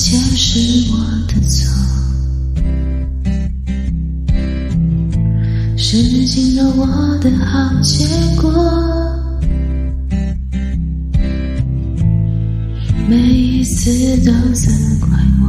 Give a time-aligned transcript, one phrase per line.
[0.00, 0.96] 这些是我
[1.26, 1.66] 的错，
[5.76, 6.86] 是尽了我
[7.18, 8.06] 的好结
[8.40, 8.48] 果。
[13.08, 14.70] 每一次都责
[15.00, 15.08] 怪
[15.42, 15.44] 我，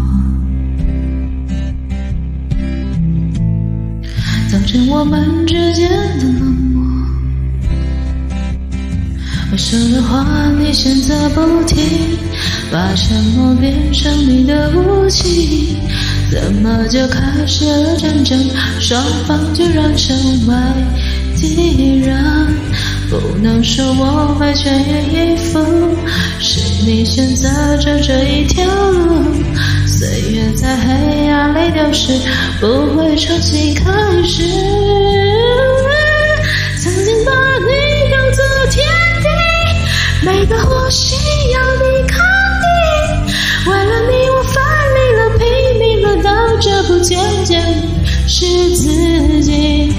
[4.51, 5.87] 造成我们之间
[6.17, 6.41] 的冷
[6.73, 6.81] 漠。
[9.51, 11.77] 我说的话你选择不听。
[12.71, 15.75] 把沉默变成你的武器，
[16.31, 18.37] 怎么就开始了战争？
[18.79, 20.15] 双方居然成
[20.47, 20.55] 为
[21.35, 22.15] 敌人。
[23.09, 25.59] 不能说我会全力以赴，
[26.39, 29.25] 是你选择着这一条路。
[29.87, 32.13] 岁月在黑暗里流逝，
[32.61, 33.91] 不会重新开
[34.27, 35.08] 始。
[47.03, 47.61] 渐渐
[48.27, 49.93] 是自己。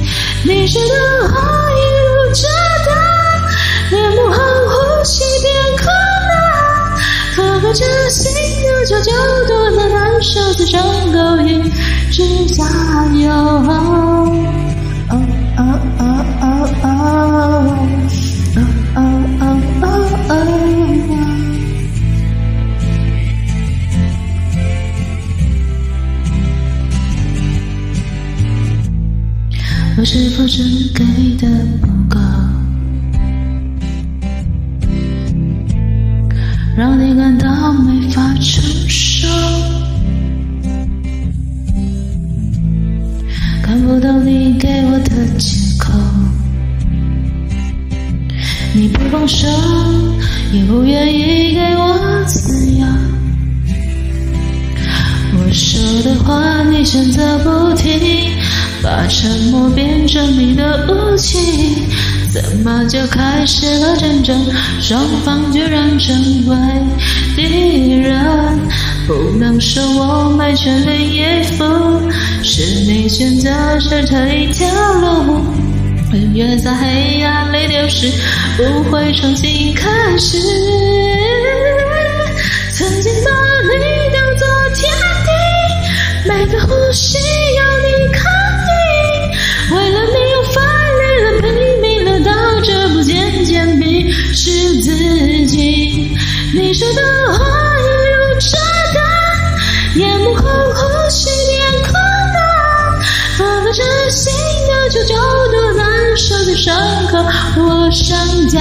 [0.45, 1.34] 你说的何
[1.73, 2.43] 一如这
[2.87, 2.89] 般，
[3.91, 4.37] 连目后
[4.69, 5.87] 呼吸变困
[6.28, 6.33] 难，
[7.34, 8.23] 可不真心
[8.65, 9.11] 的求就
[9.47, 10.81] 多难，难受自伤
[11.12, 11.73] 勾引，
[12.11, 13.80] 只想有。
[30.01, 30.62] 我是否只
[30.95, 31.05] 给
[31.37, 31.47] 的
[31.83, 32.19] 不够，
[36.75, 39.28] 让你感到没法承受？
[43.62, 45.93] 看不到你给我的借口，
[48.72, 49.47] 你不放手，
[50.55, 52.87] 也不愿意给我自由。
[55.34, 57.69] 我说的话，你选择不。
[58.82, 61.38] 把沉默变成你的武器，
[62.32, 64.36] 怎么就开始了战争？
[64.80, 66.56] 双方居然成为
[67.36, 68.18] 敌人。
[69.06, 71.64] 不能说我没全力以赴，
[72.42, 75.44] 是你选择着这一条路。
[76.10, 78.10] 岁月在黑暗里流逝，
[78.56, 80.38] 不会重新开始。
[96.53, 97.00] 你说的
[97.33, 97.44] 话
[97.78, 98.59] 一如炸
[98.93, 98.99] 弹，
[99.94, 100.43] 眼眸红，
[100.75, 102.37] 呼吸变困难，
[103.38, 104.33] 放开这心
[104.66, 105.15] 的久久
[105.53, 106.75] 都难受的伤
[107.06, 107.12] 口，
[107.56, 108.19] 我想
[108.49, 108.59] 加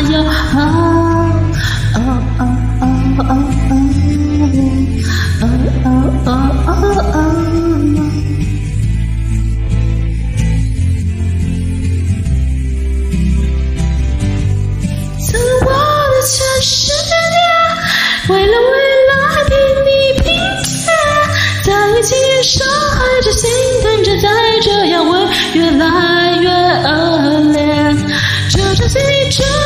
[0.00, 0.18] 油。
[0.22, 0.58] 哦
[1.94, 1.98] 哦
[2.38, 2.40] 哦
[2.80, 2.82] 哦
[3.18, 3.30] 哦
[5.40, 5.86] 哦哦
[6.24, 6.28] 哦
[6.64, 6.70] 哦
[7.12, 7.16] 哦。
[28.96, 29.65] They you.